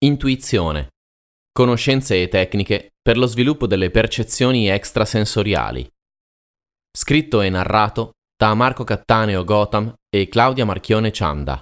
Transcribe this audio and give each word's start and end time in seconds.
Intuizione. 0.00 0.90
Conoscenze 1.50 2.22
e 2.22 2.28
tecniche 2.28 2.90
per 3.02 3.18
lo 3.18 3.26
sviluppo 3.26 3.66
delle 3.66 3.90
percezioni 3.90 4.68
extrasensoriali. 4.68 5.90
Scritto 6.96 7.40
e 7.40 7.50
narrato 7.50 8.12
da 8.36 8.54
Marco 8.54 8.84
Cattaneo 8.84 9.42
Gotham 9.42 9.92
e 10.08 10.28
Claudia 10.28 10.64
Marchione 10.64 11.10
Cianda. 11.10 11.60